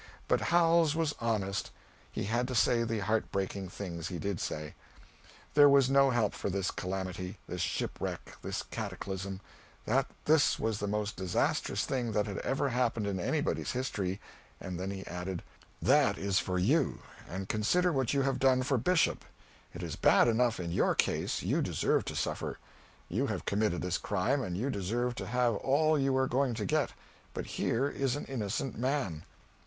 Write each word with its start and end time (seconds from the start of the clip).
But 0.27 0.41
Howells 0.41 0.95
was 0.95 1.13
honest 1.21 1.69
he 2.11 2.23
had 2.23 2.47
to 2.47 2.55
say 2.55 2.83
the 2.83 3.01
heart 3.01 3.31
breaking 3.31 3.69
things 3.69 4.07
he 4.07 4.17
did 4.17 4.39
say: 4.39 4.73
that 5.43 5.53
there 5.53 5.69
was 5.69 5.91
no 5.91 6.09
help 6.09 6.33
for 6.33 6.49
this 6.49 6.71
calamity, 6.71 7.37
this 7.47 7.61
shipwreck, 7.61 8.33
this 8.41 8.63
cataclysm; 8.63 9.41
that 9.85 10.07
this 10.25 10.57
was 10.57 10.79
the 10.79 10.87
most 10.87 11.17
disastrous 11.17 11.85
thing 11.85 12.13
that 12.13 12.25
had 12.25 12.39
ever 12.39 12.69
happened 12.69 13.05
in 13.05 13.19
anybody's 13.19 13.73
history 13.73 14.19
and 14.59 14.79
then 14.79 14.89
he 14.89 15.05
added, 15.05 15.43
"That 15.83 16.17
is, 16.17 16.39
for 16.39 16.57
you 16.57 17.01
and 17.29 17.47
consider 17.47 17.91
what 17.93 18.11
you 18.11 18.23
have 18.23 18.39
done 18.39 18.63
for 18.63 18.79
Bishop. 18.79 19.23
It 19.71 19.83
is 19.83 19.95
bad 19.95 20.27
enough 20.27 20.59
in 20.59 20.71
your 20.71 20.95
case, 20.95 21.43
you 21.43 21.61
deserve 21.61 22.05
to 22.05 22.15
suffer. 22.15 22.57
You 23.07 23.27
have 23.27 23.45
committed 23.45 23.83
this 23.83 23.99
crime, 23.99 24.41
and 24.41 24.57
you 24.57 24.71
deserve 24.71 25.13
to 25.17 25.27
have 25.27 25.57
all 25.57 25.99
you 25.99 26.17
are 26.17 26.25
going 26.25 26.55
to 26.55 26.65
get. 26.65 26.91
But 27.35 27.45
here 27.45 27.87
is 27.87 28.15
an 28.15 28.25
innocent 28.25 28.75
man. 28.79 29.21